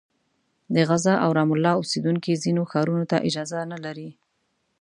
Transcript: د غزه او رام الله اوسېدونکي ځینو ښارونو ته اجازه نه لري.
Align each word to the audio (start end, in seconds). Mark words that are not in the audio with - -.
د 0.73 0.75
غزه 0.89 1.13
او 1.23 1.29
رام 1.37 1.49
الله 1.55 1.73
اوسېدونکي 1.77 2.31
ځینو 2.43 2.61
ښارونو 2.71 3.05
ته 3.11 3.17
اجازه 3.27 3.59
نه 3.71 3.77
لري. 3.85 4.09